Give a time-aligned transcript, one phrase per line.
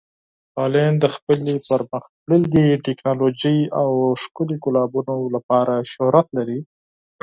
[0.57, 3.89] هالنډ د خپلې پرمخ تللې ټکنالوژۍ او
[4.21, 6.59] ښکلي ګلابونو لپاره شهرت لري.